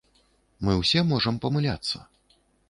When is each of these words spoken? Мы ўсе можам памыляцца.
Мы 0.67 0.73
ўсе 0.79 1.03
можам 1.11 1.37
памыляцца. 1.45 2.03